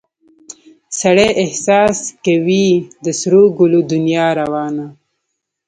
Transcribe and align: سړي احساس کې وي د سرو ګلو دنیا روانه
سړي 0.99 1.27
احساس 1.43 1.97
کې 2.23 2.35
وي 2.45 2.67
د 3.05 3.07
سرو 3.19 3.43
ګلو 3.59 3.81
دنیا 3.93 4.27
روانه 4.39 4.85